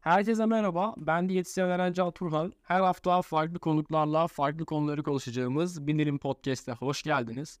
Herkese 0.00 0.46
merhaba, 0.46 0.94
ben 0.96 1.28
diyetisyen 1.28 1.68
Eren 1.68 1.92
Can 1.92 2.10
Turhan. 2.10 2.52
Her 2.62 2.80
hafta 2.80 3.22
farklı 3.22 3.58
konuklarla 3.58 4.26
farklı 4.26 4.64
konuları 4.64 5.02
konuşacağımız 5.02 5.86
Bilirim 5.86 6.18
Podcast'e 6.18 6.72
hoş 6.72 7.02
geldiniz. 7.02 7.60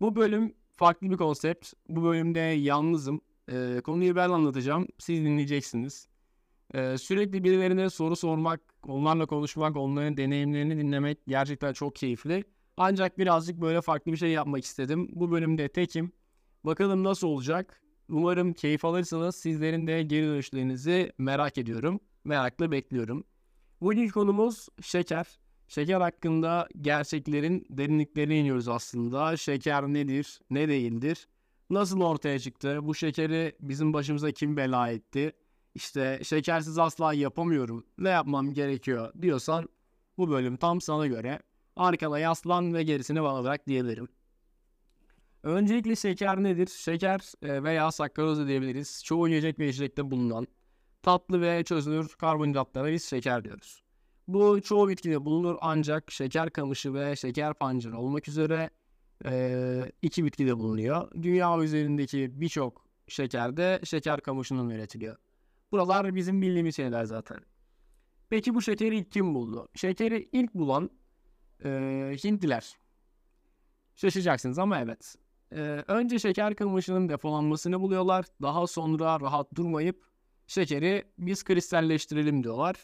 Bu 0.00 0.16
bölüm 0.16 0.54
farklı 0.72 1.10
bir 1.10 1.16
konsept. 1.16 1.72
Bu 1.88 2.04
bölümde 2.04 2.40
yalnızım. 2.40 3.20
Ee, 3.52 3.80
konuyu 3.84 4.16
ben 4.16 4.30
anlatacağım, 4.30 4.88
siz 4.98 5.24
dinleyeceksiniz. 5.24 6.08
Ee, 6.74 6.98
sürekli 6.98 7.44
birilerine 7.44 7.90
soru 7.90 8.16
sormak, 8.16 8.60
onlarla 8.88 9.26
konuşmak, 9.26 9.76
onların 9.76 10.16
deneyimlerini 10.16 10.78
dinlemek 10.78 11.18
gerçekten 11.26 11.72
çok 11.72 11.96
keyifli. 11.96 12.44
Ancak 12.76 13.18
birazcık 13.18 13.60
böyle 13.60 13.80
farklı 13.80 14.12
bir 14.12 14.16
şey 14.16 14.30
yapmak 14.30 14.64
istedim. 14.64 15.08
Bu 15.12 15.30
bölümde 15.30 15.68
tekim. 15.68 16.12
Bakalım 16.64 17.04
nasıl 17.04 17.28
olacak? 17.28 17.83
Umarım 18.08 18.52
keyif 18.52 18.84
alırsınız. 18.84 19.36
Sizlerin 19.36 19.86
de 19.86 20.02
geri 20.02 20.26
dönüşlerinizi 20.26 21.12
merak 21.18 21.58
ediyorum. 21.58 22.00
Merakla 22.24 22.70
bekliyorum. 22.70 23.24
Bugün 23.80 24.08
konumuz 24.08 24.68
şeker. 24.82 25.26
Şeker 25.68 26.00
hakkında 26.00 26.68
gerçeklerin 26.80 27.66
derinliklerine 27.70 28.38
iniyoruz 28.38 28.68
aslında. 28.68 29.36
Şeker 29.36 29.82
nedir, 29.82 30.40
ne 30.50 30.68
değildir? 30.68 31.28
Nasıl 31.70 32.00
ortaya 32.00 32.38
çıktı? 32.38 32.78
Bu 32.82 32.94
şekeri 32.94 33.56
bizim 33.60 33.92
başımıza 33.92 34.32
kim 34.32 34.56
bela 34.56 34.90
etti? 34.90 35.32
İşte 35.74 36.20
şekersiz 36.24 36.78
asla 36.78 37.14
yapamıyorum. 37.14 37.86
Ne 37.98 38.08
yapmam 38.08 38.52
gerekiyor 38.52 39.12
diyorsan 39.22 39.68
bu 40.18 40.30
bölüm 40.30 40.56
tam 40.56 40.80
sana 40.80 41.06
göre. 41.06 41.40
Arkada 41.76 42.18
yaslan 42.18 42.74
ve 42.74 42.82
gerisini 42.82 43.22
bana 43.22 43.44
bırak 43.44 43.66
diyebilirim. 43.66 44.08
Öncelikle 45.44 45.96
şeker 45.96 46.42
nedir? 46.42 46.66
Şeker 46.66 47.32
e, 47.42 47.62
veya 47.62 47.92
sakkaroz 47.92 48.46
diyebiliriz. 48.48 49.04
Çoğu 49.04 49.28
yiyecek 49.28 49.58
ve 49.58 49.68
içecekte 49.68 50.10
bulunan 50.10 50.46
tatlı 51.02 51.40
ve 51.40 51.64
çözünür 51.64 52.08
karbonhidratlara 52.08 52.92
biz 52.92 53.04
şeker 53.04 53.44
diyoruz. 53.44 53.82
Bu 54.28 54.62
çoğu 54.62 54.88
bitkide 54.88 55.24
bulunur 55.24 55.56
ancak 55.60 56.10
şeker 56.10 56.50
kamışı 56.50 56.94
ve 56.94 57.16
şeker 57.16 57.54
pancarı 57.54 57.98
olmak 57.98 58.28
üzere 58.28 58.70
e, 59.26 59.92
iki 60.02 60.24
bitkide 60.24 60.58
bulunuyor. 60.58 61.10
Dünya 61.22 61.58
üzerindeki 61.58 62.40
birçok 62.40 62.86
şekerde 63.08 63.80
şeker 63.84 64.20
kamışından 64.20 64.70
üretiliyor. 64.70 65.16
Buralar 65.72 66.14
bizim 66.14 66.42
bildiğimiz 66.42 66.76
şeyler 66.76 67.04
zaten. 67.04 67.40
Peki 68.30 68.54
bu 68.54 68.62
şekeri 68.62 68.96
ilk 68.96 69.12
kim 69.12 69.34
buldu? 69.34 69.68
Şekeri 69.74 70.28
ilk 70.32 70.54
bulan 70.54 70.90
e, 71.64 71.68
Hintliler. 72.24 72.76
Şaşacaksınız 73.96 74.58
ama 74.58 74.80
evet. 74.80 75.16
Önce 75.88 76.18
şeker 76.18 76.54
kamışının 76.54 77.08
depolanmasını 77.08 77.80
buluyorlar. 77.80 78.24
Daha 78.42 78.66
sonra 78.66 79.20
rahat 79.20 79.54
durmayıp 79.54 80.04
şekeri 80.46 81.04
biz 81.18 81.44
kristalleştirelim 81.44 82.44
diyorlar. 82.44 82.76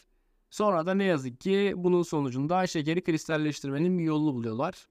Sonra 0.49 0.85
da 0.85 0.93
ne 0.93 1.03
yazık 1.03 1.39
ki 1.39 1.73
bunun 1.75 2.03
sonucunda 2.03 2.67
şekeri 2.67 3.03
kristalleştirmenin 3.03 3.99
bir 3.99 4.03
yolunu 4.03 4.33
buluyorlar. 4.33 4.87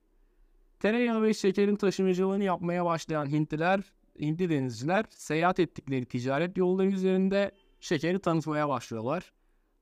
Tereyağı 0.79 1.21
ve 1.21 1.33
şekerin 1.33 1.75
taşımacılığını 1.75 2.43
yapmaya 2.43 2.85
başlayan 2.85 3.25
Hintliler, 3.31 3.81
Hintli 4.19 4.49
denizciler 4.49 5.05
seyahat 5.09 5.59
ettikleri 5.59 6.05
ticaret 6.05 6.57
yolları 6.57 6.87
üzerinde 6.87 7.51
şekeri 7.79 8.19
tanıtmaya 8.19 8.69
başlıyorlar. 8.69 9.33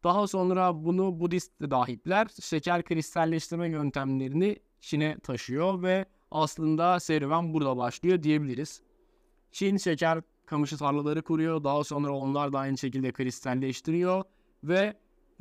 Daha 0.04 0.28
sonra 0.28 0.84
bunu 0.84 1.20
Budist 1.20 1.52
rahipler 1.62 2.28
şeker 2.42 2.84
kristalleştirme 2.84 3.70
yöntemlerini 3.70 4.58
Çin'e 4.82 5.20
taşıyor 5.20 5.84
ve 5.84 6.06
aslında 6.32 7.00
serüven 7.00 7.54
burada 7.54 7.78
başlıyor 7.78 8.24
diyebiliriz. 8.24 8.82
Çin 9.52 9.78
şeker 9.78 10.22
kamışı 10.46 10.78
tarlaları 10.78 11.22
kuruyor. 11.22 11.64
Daha 11.64 11.84
sonra 11.84 12.12
onlar 12.12 12.54
da 12.54 12.60
aynı 12.60 12.78
şekilde 12.78 13.12
kristalleştiriyor 13.12 14.24
ve 14.64 14.94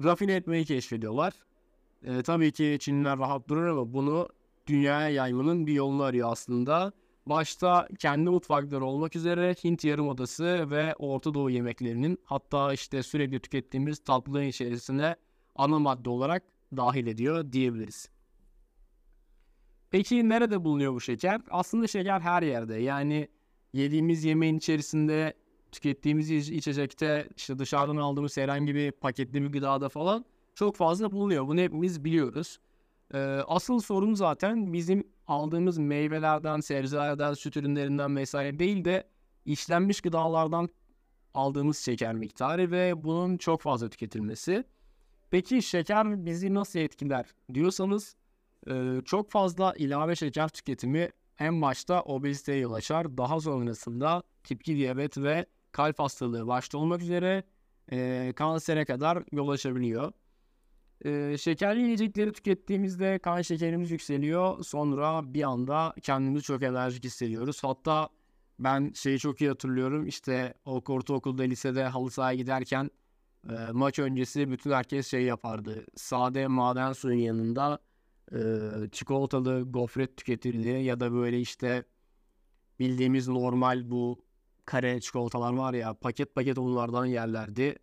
rafine 0.05 0.35
etmeyi 0.35 0.65
keşfediyorlar. 0.65 1.33
E, 2.03 2.23
tabii 2.23 2.53
ki 2.53 2.77
Çinliler 2.81 3.19
rahat 3.19 3.49
durur 3.49 3.67
ama 3.67 3.93
bunu 3.93 4.29
dünyaya 4.67 5.09
yaymanın 5.09 5.67
bir 5.67 5.73
yolunu 5.73 6.03
arıyor 6.03 6.33
aslında. 6.33 6.93
Başta 7.27 7.89
kendi 7.99 8.31
mutfakları 8.31 8.85
olmak 8.85 9.17
üzere 9.17 9.55
Hint 9.65 9.85
Yarımadası 9.85 10.71
ve 10.71 10.95
Orta 10.99 11.35
Doğu 11.35 11.51
yemeklerinin 11.51 12.19
hatta 12.25 12.73
işte 12.73 13.03
sürekli 13.03 13.41
tükettiğimiz 13.41 13.99
tatlıların 13.99 14.47
içerisine 14.47 15.17
ana 15.57 15.79
madde 15.79 16.11
olarak 16.11 16.43
dahil 16.77 17.07
ediyor 17.07 17.53
diyebiliriz. 17.53 18.09
Peki 19.91 20.29
nerede 20.29 20.65
bulunuyor 20.65 20.95
bu 20.95 21.01
şeker? 21.01 21.41
Aslında 21.51 21.87
şeker 21.87 22.21
her 22.21 22.43
yerde. 22.43 22.75
Yani 22.75 23.29
yediğimiz 23.73 24.25
yemeğin 24.25 24.59
içerisinde, 24.59 25.35
tükettiğimiz 25.73 26.31
içecekte, 26.31 27.29
işte 27.37 27.59
dışarıdan 27.59 27.97
aldığımız 27.97 28.37
herhangi 28.37 28.75
bir 28.75 28.93
paketli 28.93 29.43
bir 29.43 29.53
gıdada 29.53 29.89
falan 29.89 30.25
çok 30.55 30.77
fazla 30.77 31.13
bulunuyor. 31.13 31.49
Bunu 31.49 31.61
hepimiz 31.61 32.05
biliyoruz. 32.05 32.59
Ee, 33.15 33.19
asıl 33.47 33.81
sorun 33.81 34.15
zaten 34.15 34.73
bizim 34.73 35.05
aldığımız 35.27 35.79
meyvelerden, 35.79 36.61
sebzelerden, 36.61 37.35
süt 37.35 37.57
ürünlerinden 37.57 38.17
vesaire 38.17 38.59
değil 38.59 38.85
de 38.85 39.05
işlenmiş 39.45 40.01
gıdalardan 40.01 40.69
aldığımız 41.35 41.79
şeker 41.79 42.15
miktarı 42.15 42.71
ve 42.71 43.05
bunun 43.05 43.37
çok 43.37 43.61
fazla 43.61 43.89
tüketilmesi. 43.89 44.65
Peki 45.31 45.63
şeker 45.63 46.27
bizi 46.27 46.55
nasıl 46.55 46.79
etkiler 46.79 47.27
diyorsanız 47.55 48.17
ee, 48.71 49.01
çok 49.05 49.31
fazla 49.31 49.75
ilave 49.77 50.17
şeker 50.17 50.49
tüketimi 50.49 51.11
en 51.39 51.63
başta 51.63 52.03
obeziteye 52.03 52.59
yol 52.59 52.73
açar. 52.73 53.19
Daha 53.19 53.41
sonrasında 53.41 54.23
tip 54.45 54.61
2 54.61 54.77
diyabet 54.77 55.19
ve 55.19 55.47
kalp 55.73 55.99
hastalığı 55.99 56.47
başta 56.47 56.79
olmak 56.79 57.03
üzere 57.03 57.43
e, 57.93 58.33
kansere 58.37 58.85
kadar 58.85 59.25
yol 59.33 59.49
açabiliyor. 59.49 60.13
E, 61.05 61.39
şekerli 61.39 61.81
yiyecekleri 61.81 62.33
tükettiğimizde 62.33 63.19
kan 63.19 63.43
şekerimiz 63.43 63.91
yükseliyor. 63.91 64.65
Sonra 64.65 65.35
bir 65.35 65.43
anda 65.43 65.95
kendimizi 66.03 66.45
çok 66.45 66.63
enerjik 66.63 67.05
hissediyoruz. 67.05 67.65
Hatta 67.65 68.09
ben 68.59 68.93
şeyi 68.95 69.19
çok 69.19 69.41
iyi 69.41 69.49
hatırlıyorum. 69.49 70.07
İşte 70.07 70.55
ortaokulda, 70.65 71.43
lisede 71.43 71.85
halı 71.85 72.11
sahaya 72.11 72.37
giderken 72.37 72.91
e, 73.51 73.53
maç 73.73 73.99
öncesi 73.99 74.51
bütün 74.51 74.71
herkes 74.71 75.11
şey 75.11 75.23
yapardı. 75.23 75.85
Sade 75.97 76.47
maden 76.47 76.93
suyun 76.93 77.19
yanında 77.19 77.79
e, 78.33 78.39
çikolatalı 78.93 79.63
gofret 79.63 80.17
tüketildi 80.17 80.69
ya 80.69 81.01
da 81.01 81.13
böyle 81.13 81.41
işte 81.41 81.85
bildiğimiz 82.79 83.29
normal 83.29 83.91
bu 83.91 84.19
kare 84.65 85.01
çikolatalar 85.01 85.53
var 85.53 85.75
ya 85.75 85.95
paket 85.95 86.35
paket 86.35 86.59
onlardan 86.59 87.07
yerlerdi 87.07 87.77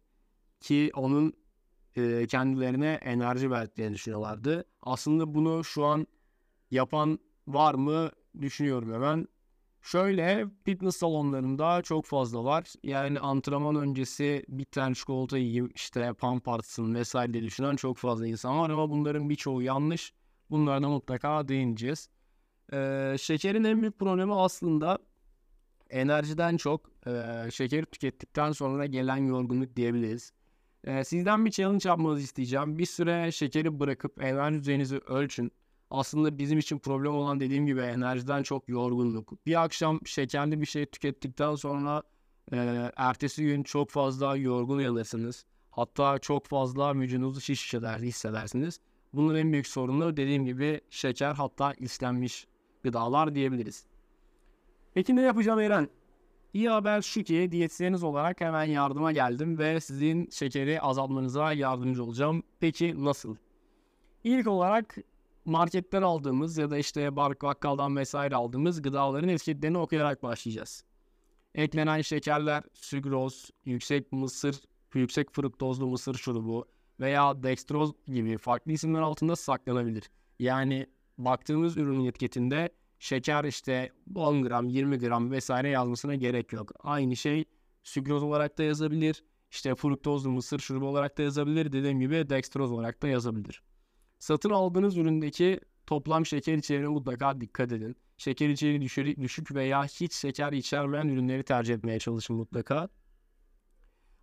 ki 0.59 0.91
onun 0.93 1.33
e, 1.97 2.27
kendilerine 2.27 2.99
enerji 3.03 3.51
verdiklerini 3.51 3.93
düşünüyorlardı. 3.93 4.65
Aslında 4.81 5.33
bunu 5.33 5.63
şu 5.63 5.85
an 5.85 6.07
yapan 6.71 7.19
var 7.47 7.73
mı 7.73 8.11
düşünüyorum 8.41 8.93
hemen. 8.93 9.27
Şöyle 9.81 10.45
fitness 10.63 10.95
salonlarında 10.95 11.81
çok 11.81 12.05
fazla 12.05 12.43
var. 12.43 12.73
Yani 12.83 13.19
antrenman 13.19 13.75
öncesi 13.75 14.45
bir 14.49 14.65
tane 14.65 14.95
çikolata 14.95 15.37
yiyeyim 15.37 15.71
işte 15.75 16.13
pump 16.13 16.47
artsın 16.47 16.95
vesaire 16.95 17.33
diye 17.33 17.43
düşünen 17.43 17.75
çok 17.75 17.97
fazla 17.97 18.27
insan 18.27 18.59
var 18.59 18.69
ama 18.69 18.89
bunların 18.89 19.29
birçoğu 19.29 19.61
yanlış. 19.61 20.13
Bunlardan 20.49 20.91
mutlaka 20.91 21.47
değineceğiz. 21.47 22.09
Ee, 22.73 23.15
şekerin 23.19 23.63
en 23.63 23.81
büyük 23.81 23.99
problemi 23.99 24.35
aslında 24.35 24.99
enerjiden 25.89 26.57
çok 26.57 26.81
e, 27.07 27.11
şekeri 27.51 27.85
tükettikten 27.85 28.51
sonra 28.51 28.85
gelen 28.85 29.17
yorgunluk 29.17 29.75
diyebiliriz. 29.75 30.33
E, 30.83 31.03
sizden 31.03 31.45
bir 31.45 31.51
challenge 31.51 31.89
yapmanızı 31.89 32.21
isteyeceğim. 32.21 32.77
Bir 32.77 32.85
süre 32.85 33.31
şekeri 33.31 33.79
bırakıp 33.79 34.23
enerji 34.23 34.59
düzeyinizi 34.59 34.97
ölçün. 34.97 35.51
Aslında 35.89 36.37
bizim 36.37 36.59
için 36.59 36.79
problem 36.79 37.15
olan 37.15 37.39
dediğim 37.39 37.65
gibi 37.65 37.81
enerjiden 37.81 38.43
çok 38.43 38.69
yorgunluk. 38.69 39.45
Bir 39.45 39.63
akşam 39.63 39.99
şekerli 40.05 40.61
bir 40.61 40.65
şey 40.65 40.85
tükettikten 40.85 41.55
sonra 41.55 42.03
e, 42.53 42.91
ertesi 42.95 43.43
gün 43.43 43.63
çok 43.63 43.89
fazla 43.89 44.35
yorgun 44.35 44.77
uyanırsınız. 44.77 45.45
Hatta 45.71 46.19
çok 46.19 46.47
fazla 46.47 46.95
vücudunuzu 46.95 47.41
şiş 47.41 47.73
hissedersiniz. 47.73 48.79
Bunun 49.15 49.35
en 49.35 49.51
büyük 49.51 49.67
sorunu 49.67 50.17
dediğim 50.17 50.45
gibi 50.45 50.81
şeker 50.89 51.33
hatta 51.33 51.73
islenmiş 51.73 52.47
gıdalar 52.83 53.35
diyebiliriz. 53.35 53.85
Peki 54.93 55.15
ne 55.15 55.21
yapacağım 55.21 55.59
Eren? 55.59 55.89
İyi 56.53 56.69
haber 56.69 57.01
şu 57.01 57.23
ki 57.23 57.51
diyetisyeniniz 57.51 58.03
olarak 58.03 58.41
hemen 58.41 58.63
yardıma 58.63 59.11
geldim 59.11 59.57
ve 59.57 59.79
sizin 59.79 60.29
şekeri 60.29 60.81
azaltmanıza 60.81 61.53
yardımcı 61.53 62.03
olacağım. 62.03 62.43
Peki 62.59 63.05
nasıl? 63.05 63.35
İlk 64.23 64.47
olarak 64.47 64.97
marketten 65.45 66.01
aldığımız 66.01 66.57
ya 66.57 66.71
da 66.71 66.77
işte 66.77 67.15
bar 67.15 67.41
bakkaldan 67.41 67.95
vesaire 67.95 68.35
aldığımız 68.35 68.81
gıdaların 68.81 69.29
etiketlerini 69.29 69.77
okuyarak 69.77 70.23
başlayacağız. 70.23 70.83
Eklenen 71.55 72.01
şekerler, 72.01 72.63
sükroz, 72.73 73.51
yüksek 73.65 74.11
mısır, 74.11 74.55
yüksek 74.93 75.31
fruktozlu 75.31 75.87
mısır 75.87 76.15
şurubu, 76.15 76.65
veya 76.99 77.43
dextroz 77.43 77.91
gibi 78.07 78.37
farklı 78.37 78.71
isimler 78.71 79.01
altında 79.01 79.35
saklanabilir. 79.35 80.03
Yani 80.39 80.87
baktığımız 81.17 81.77
ürünün 81.77 82.05
etiketinde 82.05 82.69
şeker 82.99 83.43
işte 83.43 83.91
10 84.15 84.43
gram, 84.43 84.69
20 84.69 84.99
gram 84.99 85.31
vesaire 85.31 85.69
yazmasına 85.69 86.15
gerek 86.15 86.53
yok. 86.53 86.71
Aynı 86.79 87.15
şey 87.15 87.45
sükroz 87.83 88.23
olarak 88.23 88.57
da 88.57 88.63
yazabilir. 88.63 89.23
İşte 89.51 89.75
fruktozlu 89.75 90.29
mısır 90.29 90.59
şurubu 90.59 90.87
olarak 90.87 91.17
da 91.17 91.21
yazabilir. 91.21 91.71
Dediğim 91.71 91.99
gibi 91.99 92.29
dextroz 92.29 92.71
olarak 92.71 93.01
da 93.01 93.07
yazabilir. 93.07 93.61
Satın 94.19 94.49
aldığınız 94.49 94.97
üründeki 94.97 95.59
toplam 95.87 96.25
şeker 96.25 96.57
içeriğine 96.57 96.87
mutlaka 96.87 97.41
dikkat 97.41 97.71
edin. 97.71 97.95
Şeker 98.17 98.49
içeriği 98.49 98.81
düşük, 98.81 99.19
düşük 99.19 99.55
veya 99.55 99.85
hiç 99.85 100.13
şeker 100.13 100.53
içermeyen 100.53 101.07
ürünleri 101.07 101.43
tercih 101.43 101.73
etmeye 101.73 101.99
çalışın 101.99 102.35
mutlaka. 102.35 102.89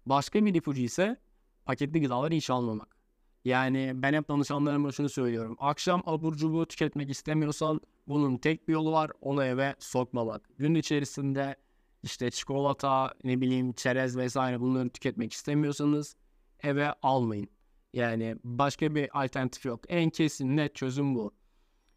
Başka 0.06 0.44
bir 0.44 0.54
ipucu 0.54 0.82
ise 0.82 1.16
paketli 1.64 2.00
gıdaları 2.00 2.34
hiç 2.34 2.50
almamak. 2.50 2.96
Yani 3.44 3.92
ben 3.94 4.12
hep 4.12 4.28
danışanlarıma 4.28 4.92
şunu 4.92 5.08
söylüyorum. 5.08 5.56
Akşam 5.58 6.02
abur 6.06 6.36
cubur 6.36 6.66
tüketmek 6.66 7.10
istemiyorsan 7.10 7.80
bunun 8.08 8.36
tek 8.36 8.68
bir 8.68 8.72
yolu 8.72 8.92
var. 8.92 9.10
Onu 9.20 9.44
eve 9.44 9.74
sokmamak. 9.78 10.48
Gün 10.58 10.74
içerisinde 10.74 11.56
işte 12.02 12.30
çikolata, 12.30 13.14
ne 13.24 13.40
bileyim 13.40 13.72
çerez 13.72 14.16
vesaire 14.16 14.60
bunları 14.60 14.88
tüketmek 14.90 15.32
istemiyorsanız 15.32 16.16
eve 16.62 16.92
almayın. 17.02 17.48
Yani 17.92 18.36
başka 18.44 18.94
bir 18.94 19.22
alternatif 19.24 19.64
yok. 19.64 19.80
En 19.88 20.10
kesin 20.10 20.56
net 20.56 20.74
çözüm 20.74 21.14
bu. 21.14 21.34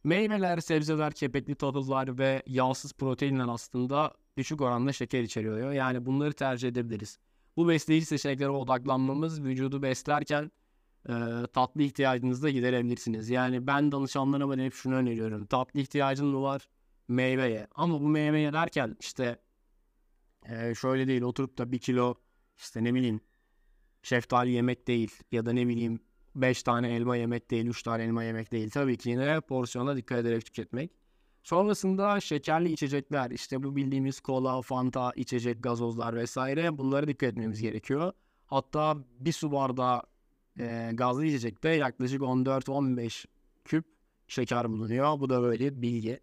Meyveler, 0.04 0.60
sebzeler, 0.60 1.14
kepekli 1.14 1.56
tahıllar 1.56 2.18
ve 2.18 2.44
yağsız 2.48 2.94
proteinler 2.94 3.46
aslında 3.48 4.14
düşük 4.38 4.62
oranda 4.62 4.94
şeker 4.94 5.24
içeriyor. 5.24 5.72
Yani 5.72 6.06
bunları 6.06 6.34
tercih 6.34 6.68
edebiliriz. 6.68 7.20
Bu 7.58 7.68
besleyici 7.68 8.06
seçeneklere 8.06 8.50
odaklanmamız 8.50 9.44
vücudu 9.44 9.82
beslerken 9.82 10.52
e, 11.10 11.14
tatlı 11.54 11.82
ihtiyacınızı 11.82 12.44
da 12.44 12.50
giderebilirsiniz. 12.50 13.30
Yani 13.30 13.68
ben 13.68 13.92
danışanlarıma 13.92 14.58
hep 14.58 14.74
şunu 14.74 14.96
öneriyorum. 14.96 15.46
Tatlı 15.46 15.80
ihtiyacın 15.80 16.28
mı 16.28 16.42
var? 16.42 16.68
Meyveye. 17.08 17.68
Ama 17.76 18.02
bu 18.02 18.08
meyveye 18.08 18.54
derken 18.54 18.98
işte 19.00 19.40
e, 20.50 20.76
şöyle 20.76 21.08
değil 21.08 21.22
oturup 21.22 21.58
da 21.58 21.72
bir 21.72 21.80
kilo 21.80 22.16
işte 22.58 22.84
ne 22.84 22.94
bileyim 22.94 23.22
şeftali 24.04 24.52
yemek 24.52 24.88
değil 24.88 25.12
ya 25.32 25.46
da 25.46 25.54
ne 25.54 25.68
bileyim 25.68 26.00
5 26.36 26.64
tane 26.64 26.96
elma 26.96 27.16
yemek 27.16 27.52
değil, 27.52 27.68
3 27.68 27.84
tane 27.84 28.04
elma 28.04 28.24
yemek 28.24 28.52
değil. 28.52 28.70
Tabii 28.70 28.98
ki 28.98 29.10
yine 29.10 29.42
porsiyona 29.42 29.98
dikkat 29.98 30.18
ederek 30.18 30.46
tüketmek. 30.46 30.92
Sonrasında 31.46 32.20
şekerli 32.20 32.72
içecekler, 32.72 33.32
işte 33.32 33.64
bu 33.64 33.76
bildiğimiz 33.76 34.20
kola, 34.20 34.62
fanta, 34.62 35.12
içecek, 35.16 35.64
gazozlar 35.64 36.16
vesaire 36.16 36.78
bunlara 36.78 37.08
dikkat 37.08 37.30
etmemiz 37.30 37.62
gerekiyor. 37.62 38.14
Hatta 38.46 38.98
bir 39.20 39.32
su 39.32 39.52
bardağı 39.52 40.02
e, 40.60 40.92
gazlı 40.94 41.26
içecekte 41.26 41.70
yaklaşık 41.70 42.22
14-15 42.22 43.26
küp 43.66 43.86
şeker 44.28 44.70
bulunuyor. 44.70 45.20
Bu 45.20 45.30
da 45.30 45.42
böyle 45.42 45.82
bilgi. 45.82 46.20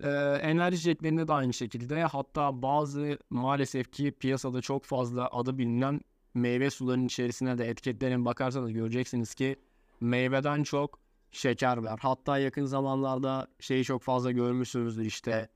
E, 0.00 0.08
enerji 0.42 0.76
içeceklerinde 0.76 1.28
de 1.28 1.32
aynı 1.32 1.52
şekilde. 1.52 2.02
Hatta 2.04 2.62
bazı 2.62 3.18
maalesef 3.30 3.92
ki 3.92 4.12
piyasada 4.12 4.60
çok 4.60 4.84
fazla 4.84 5.28
adı 5.28 5.58
bilinen 5.58 6.00
meyve 6.34 6.70
sularının 6.70 7.06
içerisine 7.06 7.58
de 7.58 7.68
etiketlerine 7.68 8.24
bakarsanız 8.24 8.72
göreceksiniz 8.72 9.34
ki 9.34 9.56
meyveden 10.00 10.62
çok 10.62 11.03
şeker 11.34 11.76
var. 11.76 11.98
Hatta 12.02 12.38
yakın 12.38 12.64
zamanlarda 12.64 13.46
şeyi 13.60 13.84
çok 13.84 14.02
fazla 14.02 14.30
görmüşsünüzdür 14.30 15.04
işte 15.04 15.48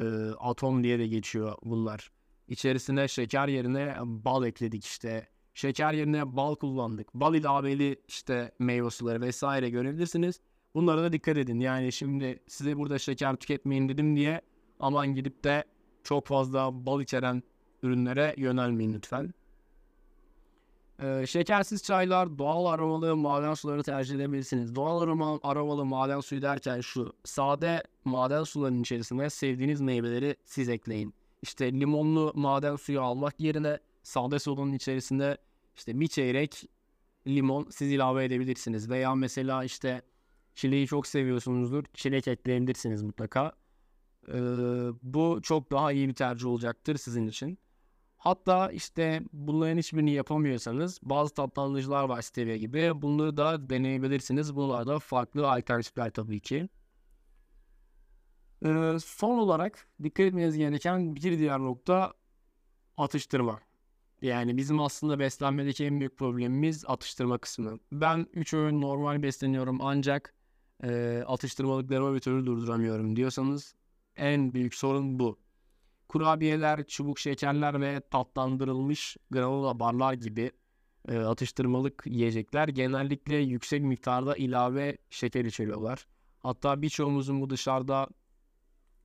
e, 0.00 0.04
atom 0.38 0.84
diye 0.84 0.98
de 0.98 1.06
geçiyor 1.06 1.54
bunlar. 1.64 2.10
İçerisine 2.48 3.08
şeker 3.08 3.48
yerine 3.48 3.96
bal 4.02 4.46
ekledik 4.46 4.84
işte. 4.84 5.28
Şeker 5.54 5.92
yerine 5.92 6.36
bal 6.36 6.54
kullandık. 6.54 7.14
Bal 7.14 7.34
ilaveli 7.34 8.02
işte 8.08 8.52
meyve 8.58 8.90
suları 8.90 9.20
vesaire 9.20 9.70
görebilirsiniz. 9.70 10.40
Bunlara 10.74 11.02
da 11.02 11.12
dikkat 11.12 11.36
edin. 11.36 11.60
Yani 11.60 11.92
şimdi 11.92 12.42
size 12.48 12.76
burada 12.76 12.98
şeker 12.98 13.36
tüketmeyin 13.36 13.88
dedim 13.88 14.16
diye 14.16 14.40
aman 14.80 15.14
gidip 15.14 15.44
de 15.44 15.64
çok 16.04 16.26
fazla 16.26 16.86
bal 16.86 17.00
içeren 17.00 17.42
ürünlere 17.82 18.34
yönelmeyin 18.36 18.92
lütfen. 18.92 19.34
Ee, 21.02 21.26
şekersiz 21.26 21.82
çaylar, 21.82 22.38
doğal 22.38 22.66
aromalı 22.66 23.16
maden 23.16 23.54
suları 23.54 23.82
tercih 23.82 24.14
edebilirsiniz. 24.14 24.74
Doğal 24.74 25.02
aroma, 25.02 25.38
aromalı 25.42 25.84
maden 25.84 26.20
suyu 26.20 26.42
derken 26.42 26.80
şu. 26.80 27.12
Sade 27.24 27.82
maden 28.04 28.44
sularının 28.44 28.80
içerisine 28.80 29.30
sevdiğiniz 29.30 29.80
meyveleri 29.80 30.36
siz 30.44 30.68
ekleyin. 30.68 31.14
İşte 31.42 31.72
limonlu 31.72 32.32
maden 32.34 32.76
suyu 32.76 33.02
almak 33.02 33.40
yerine 33.40 33.78
sade 34.02 34.38
sodunun 34.38 34.72
içerisinde 34.72 35.38
işte 35.76 36.00
bir 36.00 36.08
çeyrek 36.08 36.68
limon 37.26 37.66
siz 37.70 37.92
ilave 37.92 38.24
edebilirsiniz. 38.24 38.90
Veya 38.90 39.14
mesela 39.14 39.64
işte 39.64 40.02
çileği 40.54 40.86
çok 40.86 41.06
seviyorsunuzdur. 41.06 41.84
Çilek 41.94 42.28
ekleyebilirsiniz 42.28 43.02
mutlaka. 43.02 43.52
Ee, 44.28 44.34
bu 45.02 45.40
çok 45.42 45.72
daha 45.72 45.92
iyi 45.92 46.08
bir 46.08 46.14
tercih 46.14 46.46
olacaktır 46.46 46.96
sizin 46.96 47.26
için. 47.26 47.58
Hatta 48.22 48.70
işte 48.70 49.22
bunların 49.32 49.78
hiçbirini 49.78 50.10
yapamıyorsanız 50.10 51.00
bazı 51.02 51.34
tatlandırıcılar 51.34 52.04
var 52.04 52.22
stevia 52.22 52.56
gibi. 52.56 53.02
Bunları 53.02 53.36
da 53.36 53.70
deneyebilirsiniz. 53.70 54.56
Bunlar 54.56 54.86
da 54.86 54.98
farklı 54.98 55.50
alternatifler 55.50 56.10
tabii 56.10 56.40
ki. 56.40 56.68
Ee, 58.64 58.96
son 59.04 59.38
olarak 59.38 59.88
dikkat 60.02 60.26
etmeniz 60.26 60.56
gereken 60.56 61.16
bir 61.16 61.38
diğer 61.38 61.58
nokta 61.58 62.12
atıştırma. 62.96 63.60
Yani 64.20 64.56
bizim 64.56 64.80
aslında 64.80 65.18
beslenmedeki 65.18 65.84
en 65.84 66.00
büyük 66.00 66.18
problemimiz 66.18 66.84
atıştırma 66.86 67.38
kısmı. 67.38 67.78
Ben 67.92 68.26
3 68.32 68.54
öğün 68.54 68.80
normal 68.80 69.22
besleniyorum 69.22 69.78
ancak 69.80 70.34
e, 70.84 71.22
atıştırmalıklarımı 71.26 72.14
bir 72.14 72.20
türlü 72.20 72.46
durduramıyorum 72.46 73.16
diyorsanız 73.16 73.74
en 74.16 74.54
büyük 74.54 74.74
sorun 74.74 75.18
bu 75.18 75.41
kurabiyeler, 76.12 76.86
çubuk 76.86 77.18
şekerler 77.18 77.80
ve 77.80 78.00
tatlandırılmış 78.10 79.16
granola 79.30 79.80
barlar 79.80 80.12
gibi 80.12 80.50
e, 81.08 81.18
atıştırmalık 81.18 82.02
yiyecekler 82.06 82.68
genellikle 82.68 83.36
yüksek 83.36 83.82
miktarda 83.82 84.36
ilave 84.36 84.98
şeker 85.10 85.44
içeriyorlar. 85.44 86.06
Hatta 86.38 86.82
birçoğumuzun 86.82 87.40
bu 87.40 87.50
dışarıda 87.50 88.08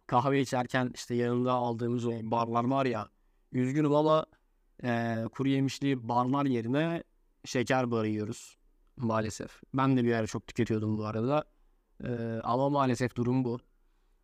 kahve 0.07 0.41
içerken 0.41 0.91
işte 0.95 1.15
yanında 1.15 1.53
aldığımız 1.53 2.05
o 2.05 2.11
barlar 2.23 2.63
var 2.63 2.85
ya 2.85 3.09
üzgünüm 3.51 3.95
ama 3.95 4.25
e, 4.83 5.15
kuru 5.31 5.49
yemişli 5.49 6.07
barlar 6.09 6.45
yerine 6.45 7.03
şeker 7.45 7.91
barı 7.91 8.07
yiyoruz 8.07 8.57
maalesef. 8.97 9.61
Ben 9.73 9.97
de 9.97 10.03
bir 10.03 10.13
ara 10.13 10.27
çok 10.27 10.47
tüketiyordum 10.47 10.97
bu 10.97 11.05
arada. 11.05 11.43
E, 12.03 12.09
ama 12.43 12.69
maalesef 12.69 13.15
durum 13.15 13.43
bu. 13.43 13.59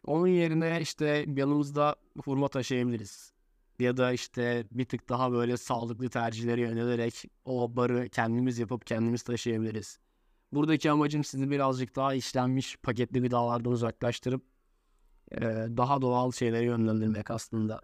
Onun 0.06 0.28
yerine 0.28 0.80
işte 0.82 1.26
yanımızda 1.36 1.96
hurma 2.24 2.48
taşıyabiliriz. 2.48 3.34
Ya 3.80 3.98
da 3.98 4.12
işte 4.12 4.66
bir 4.72 4.86
tık 4.86 5.10
daha 5.10 5.32
böyle 5.32 5.58
sağlıklı 5.58 6.10
tercihleri 6.10 6.62
yönelerek 6.62 7.26
o 7.46 7.76
barı 7.76 8.10
kendimiz 8.10 8.60
yapıp 8.60 8.86
kendimiz 8.88 9.24
taşıyabiliriz. 9.24 10.00
Buradaki 10.52 10.92
amacım 10.92 11.24
sizi 11.24 11.52
birazcık 11.52 11.96
daha 11.96 12.14
işlenmiş 12.14 12.78
paketli 12.78 13.22
gıdalardan 13.22 13.72
uzaklaştırıp 13.72 14.44
daha 15.78 16.02
doğal 16.02 16.32
şeylere 16.32 16.66
yönlendirmek 16.66 17.32
aslında. 17.32 17.82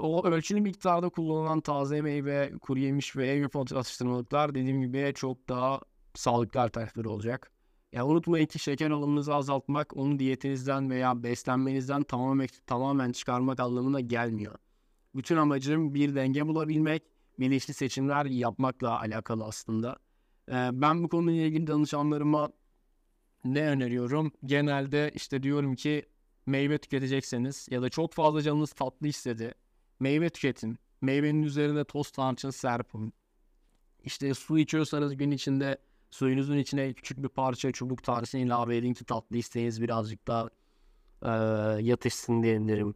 O 0.00 0.26
ölçülü 0.26 0.60
miktarda 0.60 1.08
kullanılan 1.08 1.60
taze 1.60 2.02
meyve, 2.02 2.52
kuru 2.60 2.78
yemiş 2.78 3.16
ve 3.16 3.28
ev 3.28 3.40
yapımı 3.40 3.78
atıştırmalıklar 3.78 4.54
dediğim 4.54 4.80
gibi 4.82 5.12
çok 5.14 5.48
daha 5.48 5.80
sağlıklı 6.14 6.60
alternatifler 6.60 7.04
olacak. 7.04 7.52
Ya 7.92 8.06
unutmayın 8.06 8.46
ki 8.46 8.58
şeker 8.58 8.90
alımınızı 8.90 9.34
azaltmak 9.34 9.96
onu 9.96 10.18
diyetinizden 10.18 10.90
veya 10.90 11.22
beslenmenizden 11.22 12.02
tamamen 12.02 12.48
tamamen 12.66 13.12
çıkarmak 13.12 13.60
anlamına 13.60 14.00
gelmiyor. 14.00 14.54
Bütün 15.14 15.36
amacım 15.36 15.94
bir 15.94 16.14
denge 16.14 16.46
bulabilmek, 16.46 17.02
bilinçli 17.38 17.74
seçimler 17.74 18.26
yapmakla 18.26 19.00
alakalı 19.00 19.44
aslında. 19.44 19.96
Ee, 20.48 20.52
ben 20.72 21.02
bu 21.02 21.08
konuyla 21.08 21.42
ilgili 21.46 21.66
danışanlarıma 21.66 22.50
ne 23.44 23.68
öneriyorum? 23.68 24.32
Genelde 24.44 25.10
işte 25.14 25.42
diyorum 25.42 25.74
ki 25.74 26.02
meyve 26.46 26.78
tüketecekseniz 26.78 27.68
ya 27.70 27.82
da 27.82 27.88
çok 27.88 28.12
fazla 28.12 28.42
canınız 28.42 28.72
tatlı 28.72 29.08
istedi. 29.08 29.54
Meyve 30.00 30.30
tüketin. 30.30 30.78
Meyvenin 31.00 31.42
üzerine 31.42 31.84
toz 31.84 32.10
tarçın 32.10 32.50
serpin. 32.50 33.14
İşte 34.04 34.34
su 34.34 34.58
içiyorsanız 34.58 35.16
gün 35.16 35.30
içinde 35.30 35.78
Suyunuzun 36.10 36.56
içine 36.56 36.92
küçük 36.92 37.22
bir 37.22 37.28
parça 37.28 37.72
çubuk 37.72 38.02
tanesini 38.02 38.42
ilave 38.42 38.76
edin 38.76 38.92
ki 38.92 39.04
tatlı 39.04 39.36
isteğiniz 39.36 39.82
birazcık 39.82 40.26
daha 40.26 40.48
e, 41.22 41.30
yatışsın 41.82 42.42
diyebilirim. 42.42 42.94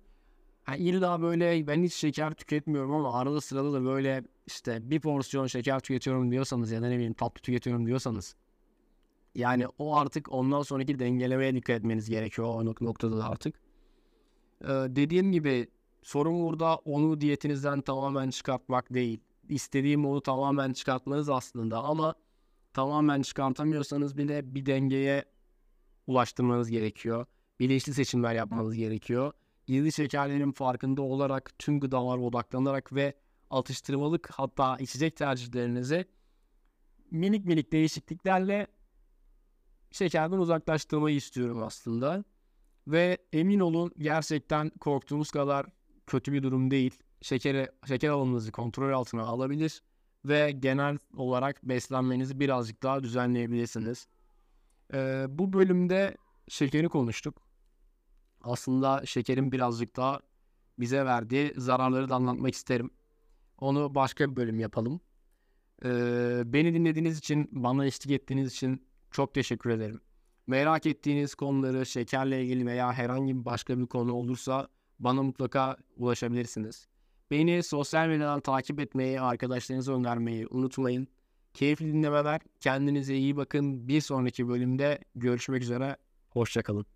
Yani 0.68 0.78
illa 0.78 1.22
böyle 1.22 1.66
ben 1.66 1.82
hiç 1.82 1.94
şeker 1.94 2.34
tüketmiyorum 2.34 2.92
ama 2.92 3.18
arada 3.18 3.40
sırada 3.40 3.72
da 3.72 3.84
böyle 3.84 4.24
işte 4.46 4.90
bir 4.90 5.00
porsiyon 5.00 5.46
şeker 5.46 5.80
tüketiyorum 5.80 6.30
diyorsanız 6.30 6.70
ya 6.70 6.82
da 6.82 6.88
ne 6.88 6.94
bileyim 6.94 7.14
tatlı 7.14 7.42
tüketiyorum 7.42 7.86
diyorsanız 7.86 8.36
yani 9.34 9.66
o 9.78 9.96
artık 9.96 10.32
ondan 10.32 10.62
sonraki 10.62 10.98
dengelemeye 10.98 11.54
dikkat 11.54 11.76
etmeniz 11.76 12.10
gerekiyor 12.10 12.48
o 12.48 12.64
noktada 12.64 13.18
da 13.18 13.24
artık. 13.24 13.60
Ee, 14.64 14.68
dediğim 14.68 15.32
gibi 15.32 15.68
sorun 16.02 16.40
burada 16.40 16.76
onu 16.76 17.20
diyetinizden 17.20 17.80
tamamen 17.80 18.30
çıkartmak 18.30 18.94
değil. 18.94 19.20
İstediğim 19.48 20.06
onu 20.06 20.20
tamamen 20.20 20.72
çıkartmanız 20.72 21.28
aslında 21.28 21.82
ama 21.82 22.14
tamamen 22.72 23.22
çıkartamıyorsanız 23.22 24.16
bile 24.16 24.54
bir 24.54 24.66
dengeye 24.66 25.24
ulaştırmanız 26.06 26.70
gerekiyor. 26.70 27.26
Bilinçli 27.60 27.94
seçimler 27.94 28.34
yapmanız 28.34 28.74
gerekiyor. 28.74 29.32
gizli 29.66 29.92
şekerlerin 29.92 30.52
farkında 30.52 31.02
olarak 31.02 31.58
tüm 31.58 31.80
gıdalara 31.80 32.20
odaklanarak 32.20 32.92
ve 32.92 33.14
atıştırmalık 33.50 34.30
hatta 34.30 34.76
içecek 34.76 35.16
tercihlerinizi 35.16 36.04
minik 37.10 37.44
minik 37.44 37.72
değişikliklerle 37.72 38.66
şekerden 39.90 40.38
uzaklaştırmayı 40.38 41.16
istiyorum 41.16 41.62
aslında. 41.62 42.24
Ve 42.86 43.18
emin 43.32 43.60
olun 43.60 43.92
gerçekten 43.98 44.70
korktuğumuz 44.70 45.30
kadar 45.30 45.66
kötü 46.06 46.32
bir 46.32 46.42
durum 46.42 46.70
değil. 46.70 46.98
Şekeri, 47.22 47.68
şeker 47.88 48.08
alımınızı 48.08 48.52
kontrol 48.52 48.92
altına 48.92 49.22
alabilir 49.22 49.82
ve 50.24 50.50
genel 50.50 50.98
olarak 51.16 51.62
beslenmenizi 51.62 52.40
birazcık 52.40 52.82
daha 52.82 53.02
düzenleyebilirsiniz. 53.02 54.06
Ee, 54.94 55.26
bu 55.28 55.52
bölümde 55.52 56.16
şekeri 56.48 56.88
konuştuk. 56.88 57.42
Aslında 58.42 59.06
şekerin 59.06 59.52
birazcık 59.52 59.96
daha 59.96 60.20
bize 60.78 61.04
verdiği 61.04 61.52
zararları 61.56 62.08
da 62.08 62.14
anlatmak 62.14 62.54
isterim. 62.54 62.90
Onu 63.58 63.94
başka 63.94 64.30
bir 64.30 64.36
bölüm 64.36 64.60
yapalım. 64.60 65.00
Ee, 65.84 66.42
beni 66.44 66.74
dinlediğiniz 66.74 67.18
için, 67.18 67.48
bana 67.52 67.86
eşlik 67.86 68.10
ettiğiniz 68.12 68.52
için 68.52 68.86
çok 69.10 69.34
teşekkür 69.34 69.70
ederim. 69.70 70.00
Merak 70.46 70.86
ettiğiniz 70.86 71.34
konuları 71.34 71.86
şekerle 71.86 72.44
ilgili 72.44 72.66
veya 72.66 72.92
herhangi 72.92 73.44
başka 73.44 73.78
bir 73.78 73.86
konu 73.86 74.12
olursa 74.12 74.68
bana 74.98 75.22
mutlaka 75.22 75.76
ulaşabilirsiniz. 75.96 76.88
Beni 77.30 77.62
sosyal 77.62 78.08
medyadan 78.08 78.40
takip 78.40 78.80
etmeyi, 78.80 79.20
arkadaşlarınıza 79.20 79.92
önermeyi 79.92 80.46
unutmayın. 80.50 81.08
Keyifli 81.54 81.92
dinlemeler. 81.92 82.40
Kendinize 82.60 83.14
iyi 83.14 83.36
bakın. 83.36 83.88
Bir 83.88 84.00
sonraki 84.00 84.48
bölümde 84.48 84.98
görüşmek 85.14 85.62
üzere. 85.62 85.96
Hoşçakalın. 86.30 86.86